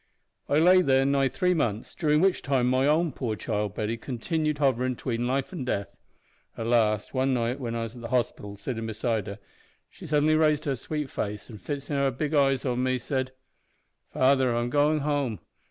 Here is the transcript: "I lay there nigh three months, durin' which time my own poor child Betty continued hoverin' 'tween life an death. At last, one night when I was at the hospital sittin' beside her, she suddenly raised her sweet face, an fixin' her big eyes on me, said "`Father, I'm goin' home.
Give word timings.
"I 0.49 0.57
lay 0.57 0.81
there 0.81 1.05
nigh 1.05 1.29
three 1.29 1.53
months, 1.53 1.93
durin' 1.93 2.21
which 2.21 2.41
time 2.41 2.65
my 2.67 2.87
own 2.87 3.11
poor 3.11 3.35
child 3.35 3.75
Betty 3.75 3.97
continued 3.97 4.57
hoverin' 4.57 4.95
'tween 4.95 5.27
life 5.27 5.53
an 5.53 5.63
death. 5.63 5.95
At 6.57 6.65
last, 6.65 7.13
one 7.13 7.35
night 7.35 7.59
when 7.59 7.75
I 7.75 7.83
was 7.83 7.93
at 7.93 8.01
the 8.01 8.07
hospital 8.07 8.57
sittin' 8.57 8.87
beside 8.87 9.27
her, 9.27 9.37
she 9.91 10.07
suddenly 10.07 10.35
raised 10.35 10.65
her 10.65 10.75
sweet 10.75 11.11
face, 11.11 11.51
an 11.51 11.59
fixin' 11.59 11.97
her 11.97 12.09
big 12.09 12.33
eyes 12.33 12.65
on 12.65 12.81
me, 12.81 12.97
said 12.97 13.31
"`Father, 14.15 14.57
I'm 14.59 14.71
goin' 14.71 15.01
home. 15.01 15.37